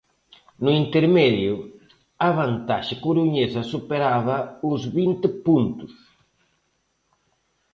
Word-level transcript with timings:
No 0.63 0.71
intermedio, 0.83 1.53
a 2.27 2.29
vantaxe 2.39 2.95
coruñesa 3.05 3.61
superaba 3.73 4.37
os 4.71 4.81
vinte 4.97 5.27
puntos. 5.45 5.93